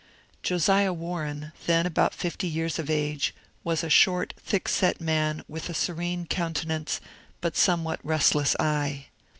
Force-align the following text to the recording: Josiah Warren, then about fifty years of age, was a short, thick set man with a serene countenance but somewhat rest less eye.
Josiah 0.41 0.93
Warren, 0.93 1.51
then 1.67 1.85
about 1.85 2.15
fifty 2.15 2.47
years 2.47 2.79
of 2.79 2.89
age, 2.89 3.35
was 3.63 3.83
a 3.83 3.89
short, 3.91 4.33
thick 4.35 4.67
set 4.67 4.99
man 4.99 5.43
with 5.47 5.69
a 5.69 5.75
serene 5.75 6.25
countenance 6.25 6.99
but 7.39 7.55
somewhat 7.55 7.99
rest 8.03 8.33
less 8.33 8.55
eye. 8.59 9.09